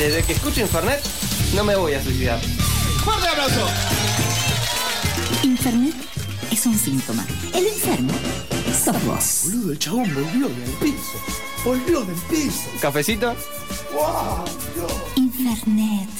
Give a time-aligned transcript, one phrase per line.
[0.00, 0.98] Desde que escucho Infernet,
[1.54, 2.40] no me voy a suicidar.
[3.04, 3.68] ¡Fuerte aplauso!
[5.42, 5.94] Infernet
[6.50, 7.26] es un síntoma.
[7.52, 8.10] El enfermo
[8.82, 9.40] sos vos.
[9.44, 11.20] Boludo, el chabón volvió del piso.
[11.66, 12.70] Volvió del piso.
[12.80, 13.36] ¿Cafecito?
[13.92, 14.46] ¡Wow!
[15.16, 16.19] Infernet.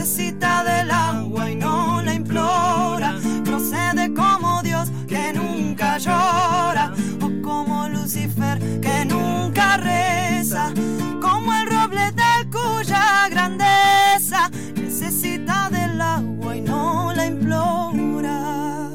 [0.00, 3.18] Necesita del agua y no la implora.
[3.44, 10.72] Procede como Dios que nunca llora, o como Lucifer que nunca reza,
[11.20, 18.88] como el roble del cuya grandeza necesita del agua y no la implora.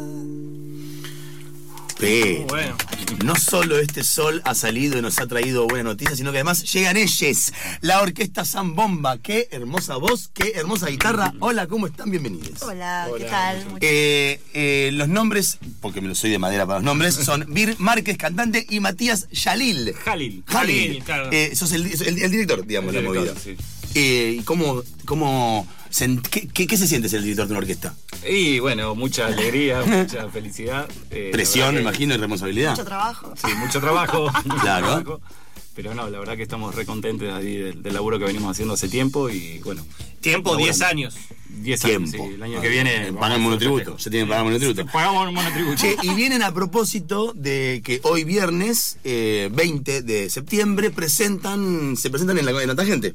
[2.00, 2.85] Pero Bueno.
[3.26, 6.64] No solo este sol ha salido y nos ha traído buenas noticias, sino que además
[6.72, 7.52] llegan ellos,
[7.82, 9.18] la orquesta Zambomba.
[9.18, 11.34] Qué hermosa voz, qué hermosa guitarra.
[11.40, 12.12] Hola, ¿cómo están?
[12.12, 12.62] Bienvenidos.
[12.62, 13.66] Hola, ¿qué tal?
[13.66, 17.46] Muchas- Eh, eh, los nombres, porque me lo soy de madera para los nombres, son
[17.54, 19.94] Bir Márquez, cantante, y Matías Yalil.
[19.96, 20.44] Jalil.
[20.46, 20.82] Jalil.
[20.88, 21.30] Jalil, claro.
[21.32, 23.34] Eh, sos el, el- el director, digamos, El de la movida.
[23.44, 23.56] sí.
[23.96, 24.84] Eh, ¿Y cómo,
[26.30, 27.94] qué, qué- qué se siente ser el director de una orquesta?
[28.30, 30.88] Y bueno, mucha alegría, mucha felicidad.
[31.12, 32.72] eh, Presión, me imagino, y responsabilidad.
[32.72, 33.34] mucho trabajo.
[33.36, 34.32] Sí, mucho trabajo.
[34.46, 34.86] mucho Claro.
[34.88, 35.22] trabajo.
[35.76, 38.88] Pero no, la verdad que estamos recontentes ahí del, del laburo que venimos haciendo hace
[38.88, 39.86] tiempo y bueno.
[40.22, 41.08] Tiempo, 10 laburando.
[41.10, 41.16] años.
[41.50, 43.14] 10 años, sí, el año Ah, que viene.
[43.14, 44.86] pagan monotributo, se tienen que pagar monotributo.
[44.92, 45.76] Pagamos monotributo.
[45.82, 52.10] Che, y vienen a propósito de que hoy viernes, eh, 20 de septiembre, presentan, se
[52.10, 53.14] presentan en la, en la tangente,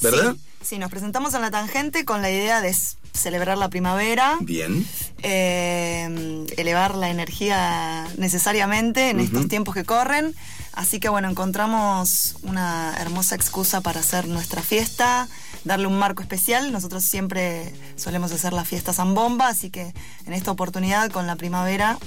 [0.00, 0.34] ¿verdad?
[0.34, 2.74] Sí, sí, nos presentamos en la tangente con la idea de
[3.12, 4.86] celebrar la primavera, Bien.
[5.22, 10.34] eh, elevar la energía necesariamente en estos tiempos que corren.
[10.72, 15.28] Así que bueno, encontramos una hermosa excusa para hacer nuestra fiesta,
[15.64, 16.72] darle un marco especial.
[16.72, 19.92] Nosotros siempre solemos hacer la fiesta zambomba, así que
[20.26, 21.98] en esta oportunidad con la primavera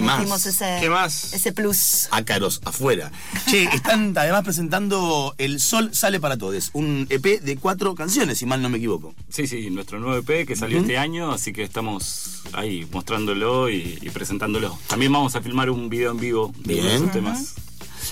[0.00, 0.46] ¿Qué más?
[0.46, 1.34] ese, ¿Qué más?
[1.34, 2.08] ese plus.
[2.10, 3.12] Ácaros afuera.
[3.48, 8.46] Che, están además presentando El Sol Sale para Todos, un EP de cuatro canciones, si
[8.46, 9.14] mal no me equivoco.
[9.28, 13.98] Sí, sí, nuestro nuevo EP que salió este año, así que estamos ahí mostrándolo y,
[14.00, 14.78] y presentándolo.
[14.86, 16.86] También vamos a filmar un video en vivo de Bien.
[16.86, 17.54] esos temas.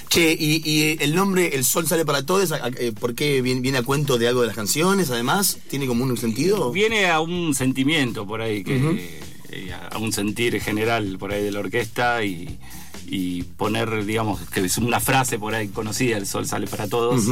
[0.09, 3.43] Che, y, y el nombre El Sol Sale para Todos, ¿a- a- eh, ¿por qué
[3.43, 5.11] viene, viene a cuento de algo de las canciones?
[5.11, 6.71] Además, ¿tiene como un sentido?
[6.73, 11.51] Viene a un sentimiento por ahí, que, eh, a un sentir general por ahí de
[11.53, 12.59] la orquesta y,
[13.07, 17.25] y poner, digamos, que es una frase por ahí conocida, el sol sale para todos,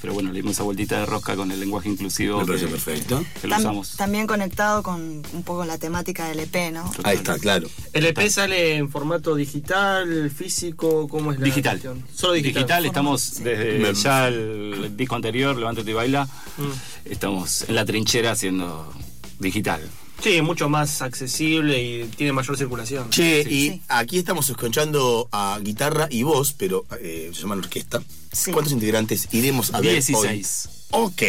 [0.00, 2.38] pero bueno, le dimos esa vueltita de rosca con el lenguaje inclusivo.
[2.40, 3.24] Me parece que- perfecto.
[3.42, 3.96] Que lo Tam- usamos.
[3.96, 5.00] también conectado con
[5.32, 6.90] un poco la temática del EP, ¿no?
[7.04, 7.68] Ahí está, claro.
[7.92, 11.06] ¿El EP sale en formato digital, físico?
[11.08, 11.80] ¿Cómo es la Digital.
[11.80, 12.04] cuestión?
[12.14, 12.86] Solo digital.
[12.86, 16.24] estamos desde ya el disco anterior, Levántate y Baila,
[16.56, 17.10] Mm.
[17.10, 18.90] estamos en la trinchera haciendo
[19.38, 19.82] digital.
[20.22, 23.10] Sí, mucho más accesible y tiene mayor circulación.
[23.10, 23.48] Che, Sí.
[23.50, 23.82] y Sí.
[23.88, 28.02] aquí estamos escuchando a guitarra y voz, pero eh, se llama orquesta.
[28.32, 28.50] Sí.
[28.50, 30.68] ¿Cuántos integrantes iremos a ver 16.
[30.90, 31.04] hoy?
[31.04, 31.22] Ok,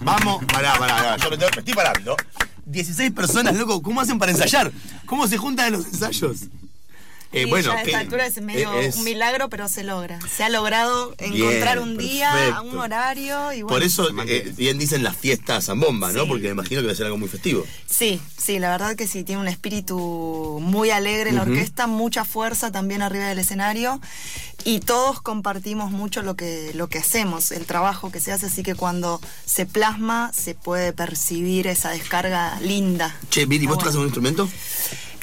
[0.00, 2.16] vamos, pará, pará, pará, yo me, tengo- me estoy parando.
[2.66, 4.72] 16 personas, loco, ¿cómo hacen para ensayar?
[5.06, 6.38] ¿Cómo se juntan en los ensayos?
[7.34, 10.18] Eh, Y bueno, ya a esta altura es medio Es- un milagro, pero se logra.
[10.34, 12.62] Se ha logrado encontrar Bien, un día, perfecto.
[12.62, 13.68] un horario y bueno.
[13.68, 16.22] Por eso eh, bien dicen las fiestas zambomba, ¿no?
[16.22, 16.28] Sí.
[16.28, 17.64] Porque me imagino que va a ser algo muy festivo.
[17.90, 22.70] Sí, sí, la verdad que sí, tiene un espíritu muy alegre la orquesta, mucha fuerza
[22.72, 24.00] también arriba del escenario
[24.64, 28.62] y todos compartimos mucho lo que, lo que hacemos, el trabajo que se hace, así
[28.62, 33.14] que cuando se plasma se puede percibir esa descarga linda.
[33.30, 34.48] Che, Viri, ¿vos Está tocas un instrumento?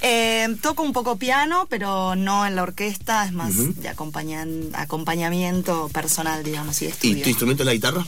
[0.02, 5.90] Eh, toco un poco piano, pero no en la orquesta, es más de acompañan- acompañamiento
[5.90, 8.06] personal, digamos, y de ¿Y tu instrumento es la guitarra?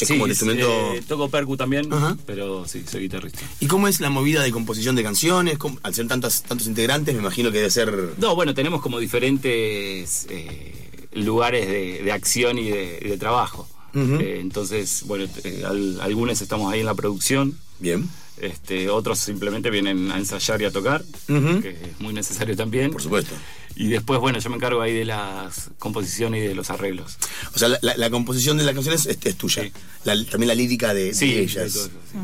[0.00, 0.94] Es Sí, como el instrumento...
[0.94, 2.16] eh, toco percu también, Ajá.
[2.26, 3.40] pero sí, soy guitarrista.
[3.60, 5.58] ¿Y cómo es la movida de composición de canciones?
[5.58, 8.14] ¿Cómo- Al ser tantas, tantos integrantes, me imagino que debe ser...
[8.18, 13.68] No, bueno, tenemos como diferentes eh, lugares de, de acción y de, trabajo.
[13.94, 18.08] Eh, entonces, bueno, eh, al- algunos estamos ahí en la producción, Bien.
[18.38, 22.90] Este, otros simplemente vienen a ensayar y a tocar, que es muy necesario también.
[22.90, 23.34] Por supuesto.
[23.74, 27.18] Y después, bueno, yo me encargo ahí de las composiciones y de los arreglos.
[27.54, 29.62] O sea, la, la- la composición de las canciones es, es tuya.
[29.64, 29.72] Sí.
[30.04, 31.72] La- también la lírica de, Sí, de ellas.
[31.72, 32.18] todo eso, sí.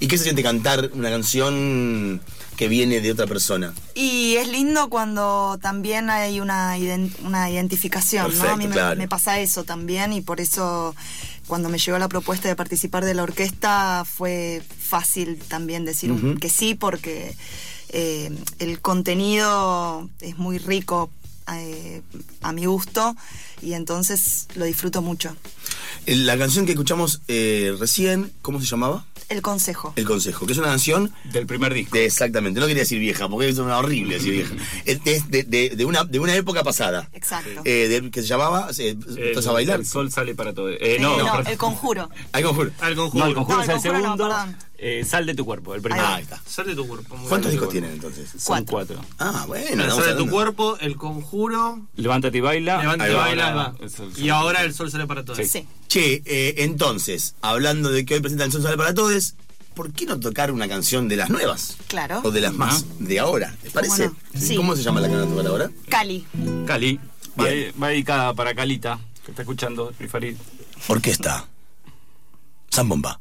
[0.00, 2.20] ¿Y qué se siente cantar una canción
[2.56, 3.72] que viene de otra persona?
[3.94, 6.76] Y es lindo cuando también hay una,
[7.24, 8.44] una identificación, ¿no?
[8.48, 10.94] A mí me pasa eso también y por eso
[11.48, 16.36] cuando me llegó la propuesta de participar de la orquesta fue fácil también decir Ujú.
[16.36, 17.34] que sí porque
[17.88, 18.30] eh,
[18.60, 21.10] el contenido es muy rico
[21.52, 22.02] eh,
[22.42, 23.16] a mi gusto
[23.62, 25.34] y entonces lo disfruto mucho.
[26.06, 29.06] Eh, La canción que escuchamos eh, recién, ¿cómo se llamaba?
[29.28, 29.92] El consejo.
[29.96, 31.96] El Consejo, que es una canción Del primer disco.
[31.96, 34.54] de exactamente, no quería decir vieja, porque es una horrible decir vieja.
[34.86, 37.08] Es de, de- de- de una, de una época pasada.
[37.12, 37.60] Exacto.
[37.64, 39.80] Eh, de- que se llamaba eh, El- ¿Estás a bailar?
[39.80, 40.70] El sol sale para todo.
[40.70, 42.08] Eh, Eh, no, el conjuro.
[42.32, 42.70] Ay, conjuro.
[42.80, 43.22] Al conjuro.
[43.24, 44.58] No, el conjuro No, es el el conjuro no, segundo.
[44.80, 46.04] Eh, sal de tu cuerpo, el primero.
[46.06, 46.40] Ah, ahí está.
[46.46, 47.16] Sal de tu cuerpo.
[47.16, 48.30] muy ¿Cuántos discos tienen entonces?
[48.38, 49.00] Son Cuatro.
[49.18, 49.90] Ah, bueno.
[49.94, 52.80] Sal de tu cuerpo, el conjuro, Levántate y baila.
[52.80, 53.74] levántate y baila, va.
[54.16, 55.38] Y ahora el sol sale para todos.
[55.38, 55.44] Sí.
[55.46, 55.66] Sí.
[55.88, 59.34] Che, eh, entonces, hablando de que hoy presentan el Sol Sale para Todos,
[59.74, 61.78] ¿por qué no tocar una canción de las nuevas?
[61.86, 62.20] Claro.
[62.24, 64.08] O de las más de ahora, ¿te parece?
[64.08, 64.16] no?
[64.38, 64.54] Sí.
[64.56, 65.70] ¿Cómo se llama la que van a tocar ahora?
[65.88, 66.26] Cali.
[66.66, 67.00] Cali.
[67.40, 70.36] Va, dedicada para Calita, que está escuchando Prifarid.
[70.88, 71.48] Orquesta.
[72.70, 73.20] Zambomba.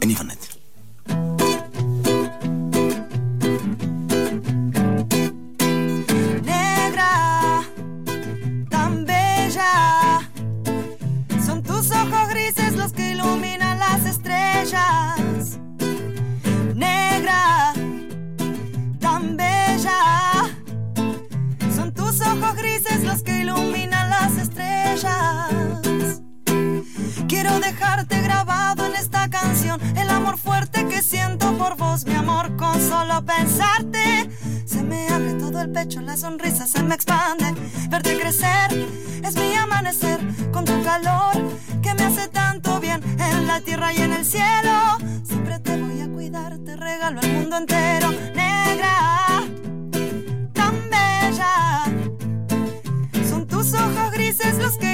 [0.00, 0.61] En Infernet.
[27.62, 32.74] Dejarte grabado en esta canción el amor fuerte que siento por vos, mi amor, con
[32.80, 34.28] solo pensarte.
[34.66, 37.54] Se me abre todo el pecho, la sonrisa se me expande.
[37.88, 38.68] Verte crecer
[39.22, 40.18] es mi amanecer
[40.50, 41.34] con tu calor
[41.82, 44.98] que me hace tanto bien en la tierra y en el cielo.
[45.22, 49.44] Siempre te voy a cuidar, te regalo el mundo entero, negra,
[50.52, 51.84] tan bella.
[53.28, 54.91] Son tus ojos grises los que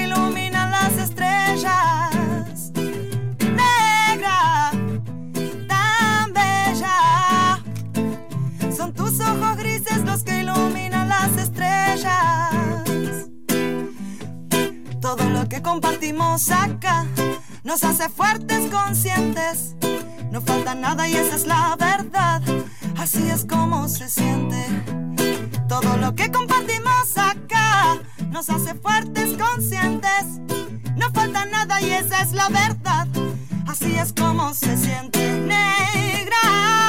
[15.61, 17.05] compartimos acá
[17.63, 19.75] nos hace fuertes, conscientes.
[20.31, 22.41] No falta nada y esa es la verdad.
[22.97, 24.65] Así es como se siente.
[25.67, 27.97] Todo lo que compartimos acá
[28.29, 30.25] nos hace fuertes, conscientes.
[30.95, 33.07] No falta nada y esa es la verdad.
[33.67, 36.88] Así es como se siente negra,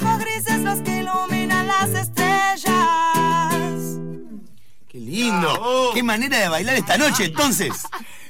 [0.00, 2.64] ojos grises los que iluminan las estrellas.
[4.88, 5.40] ¡Qué lindo!
[5.52, 5.90] Bravo.
[5.94, 7.72] ¡Qué manera de bailar esta noche, entonces!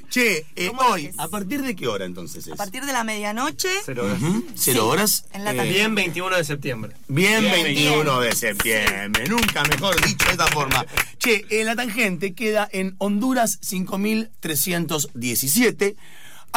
[0.08, 1.10] Che, eh, ¿Cómo hoy?
[1.18, 2.52] ¿a partir de qué hora entonces es?
[2.52, 4.20] A partir de la medianoche, Cero horas.
[4.54, 5.24] ¿Cero Sí, horas?
[5.32, 5.68] en la Eh.
[5.68, 6.92] Bien 21 de septiembre.
[7.08, 10.86] Bien, Bien, 21 de septiembre, nunca mejor dicho de esta forma.
[11.18, 15.96] Che, eh, la tangente queda en Honduras 5317.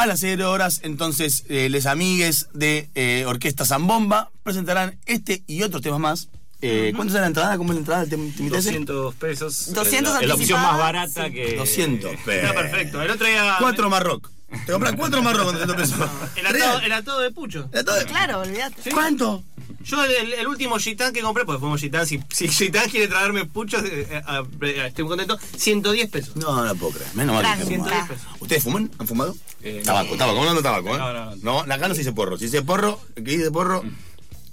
[0.00, 5.62] A las 0 horas, entonces, eh, les amigues de eh, Orquesta Zambomba presentarán este y
[5.62, 6.28] otros temas más.
[6.62, 7.58] Eh, ¿Cuánto es la entrada?
[7.58, 8.04] ¿Cómo es la entrada?
[8.04, 8.64] ¿Te, te invitas?
[8.64, 9.74] 200 pesos.
[9.74, 11.32] 200 Es la opción más barata sí.
[11.34, 11.54] que.
[11.54, 13.02] 200 Está perfecto.
[13.02, 13.56] El otro día.
[13.58, 14.30] Cuatro Marroc.
[14.64, 16.10] Te compras cuatro Marroc con 200 pesos.
[16.36, 17.68] El atado, el atado de Pucho.
[17.70, 18.90] Era todo- claro, olvídate.
[18.92, 19.44] ¿Cuánto?
[19.82, 23.82] Yo el, último gitán que compré, pues fuimos gitán, si, si gitán quiere traerme puchos,
[23.84, 26.36] eh, eh, eh, estoy muy contento, 110 pesos.
[26.36, 27.08] No, no la puedo creer.
[27.14, 28.14] Menos mal que Tranqui, no tranqui.
[28.14, 28.36] fumado.
[28.40, 28.90] ¿Ustedes fuman?
[28.98, 29.36] ¿Han fumado?
[29.62, 30.98] Eh, tabaco, tabaco, hablando tabaco, ¿eh?
[30.98, 31.72] No, no, no.
[31.74, 32.36] acá no se dice porro.
[32.36, 33.82] Si dice porro, que dice porro,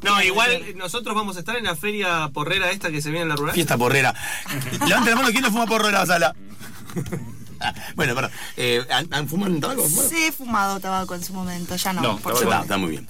[0.01, 3.29] No, igual nosotros vamos a estar en la feria porrera esta que se viene en
[3.29, 3.53] la rural.
[3.53, 4.13] fiesta porrera.
[4.85, 6.35] Levanten la mano, ¿quién no fuma porro en la sala?
[7.95, 8.31] bueno, perdón.
[8.57, 9.83] Eh, ¿han, han fumado tabaco?
[9.83, 10.09] ¿Fumado?
[10.09, 12.01] Sí, he fumado tabaco en su momento, ya no.
[12.01, 13.07] No, por tabaco Está, muy bien.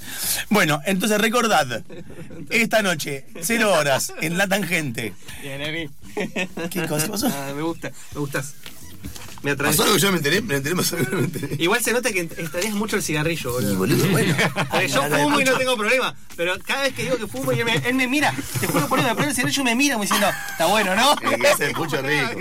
[0.50, 1.84] Bueno, entonces recordad,
[2.50, 5.14] esta noche, cero horas, en La Tangente.
[5.42, 5.90] Bien, Emi.
[6.70, 7.28] ¿Qué cosa pasó?
[7.38, 8.56] Ah, me gusta, me gustas.
[9.44, 9.76] Me atraes.
[9.76, 10.42] ¿Pasó algo que yo me enteré?
[10.42, 10.76] ¿Me enteré?
[10.76, 11.56] ¿Pasó algo que me enteré?
[11.60, 13.72] Igual se nota que extrañas mucho el cigarrillo, boludo.
[13.72, 14.36] Y boludo, bueno.
[14.88, 17.66] Yo fumo y no tengo problema, pero cada vez que digo que fumo y él
[17.66, 19.94] me, él me mira, te juro por él, me prende el cigarrillo y me mira
[19.96, 21.16] como diciendo, está bueno, ¿no?
[21.16, 22.32] Que ese pucho rico.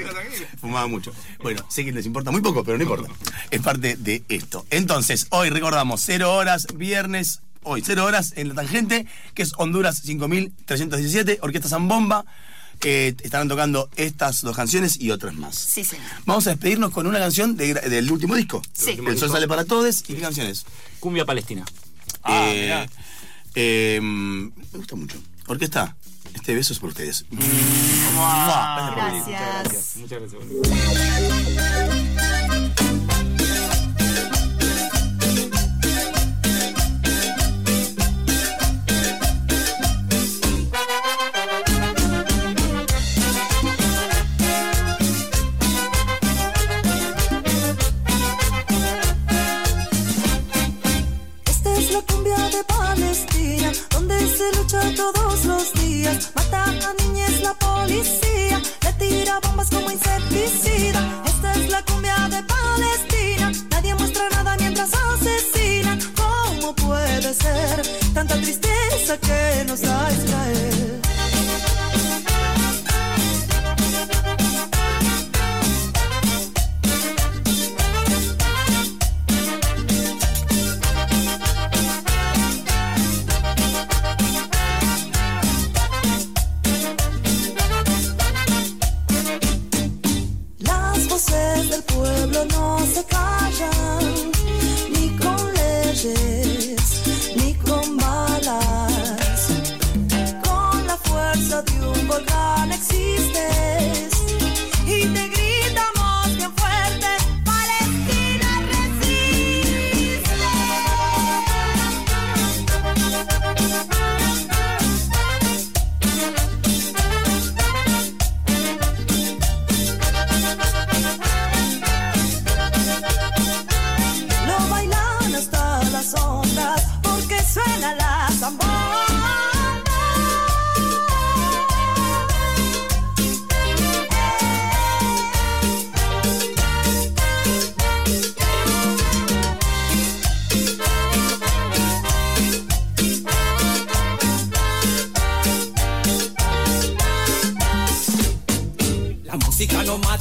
[0.61, 1.13] Fumaba mucho.
[1.43, 3.09] Bueno, sé que les importa muy poco, pero no importa.
[3.51, 4.65] Es parte de esto.
[4.71, 10.01] Entonces, hoy recordamos, cero horas, viernes hoy, 0 horas en la tangente, que es Honduras
[10.05, 12.25] 5317, Orquesta Zambomba.
[12.83, 15.57] Eh, estarán tocando estas dos canciones y otras más.
[15.57, 16.07] Sí, señor.
[16.25, 18.63] Vamos a despedirnos con una canción de- del último disco.
[18.73, 18.99] Sí.
[19.05, 20.01] El sol sale para todos.
[20.09, 20.65] ¿Y qué canciones?
[21.01, 21.65] Cumbia palestina.
[22.23, 22.89] Ah, Eh, mirá.
[23.55, 25.17] eh, me gusta mucho.
[25.49, 25.97] Orquesta,
[26.35, 27.25] este beso es por ustedes.
[28.97, 29.97] Gracias.
[29.97, 30.43] Muchas gracias.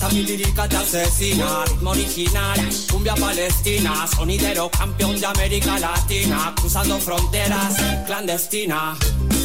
[0.06, 1.66] Mata, mi lírica te asesina.
[1.66, 2.60] Ritmo original,
[2.92, 4.08] cumbia palestina.
[4.08, 6.54] Sonidero campeón de América Latina.
[6.56, 8.96] Cruzando fronteras, clandestina.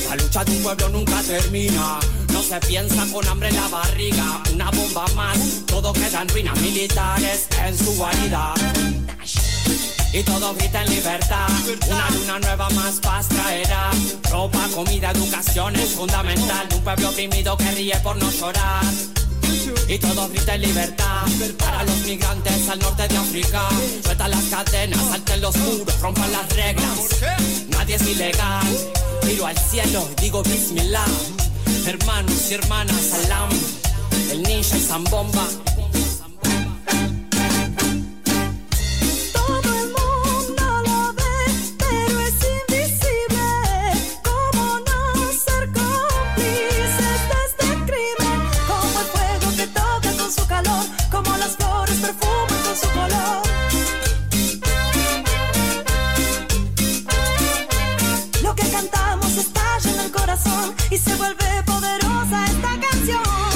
[0.08, 1.98] La lucha de un pueblo nunca termina.
[2.32, 4.42] No se piensa con hambre en la barriga.
[4.52, 8.54] Una bomba más, todo queda en ruinas militares en su guarida.
[10.12, 11.48] Y todo grita en libertad.
[11.88, 13.90] Una luna nueva más paz traerá.
[14.30, 16.68] Ropa, comida, educación es fundamental.
[16.74, 18.84] Un pueblo oprimido que ríe por no llorar.
[19.90, 21.26] Y todo grita en libertad
[21.58, 23.68] para los migrantes al norte de África.
[24.04, 26.98] Sueltan las cadenas, salten los muros, rompan las reglas.
[27.70, 28.68] Nadie es ilegal.
[29.26, 31.04] Miro al cielo y digo Bismillah.
[31.88, 33.48] Hermanos y hermanas, salam.
[34.30, 35.48] El ninja y zambomba.
[60.90, 63.49] Y se vuelve poderosa esta canción.